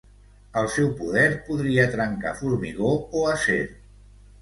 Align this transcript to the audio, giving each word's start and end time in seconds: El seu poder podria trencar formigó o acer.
El 0.61 0.69
seu 0.75 0.89
poder 1.01 1.27
podria 1.51 1.87
trencar 1.99 2.35
formigó 2.43 2.99
o 2.99 3.25
acer. 3.37 3.63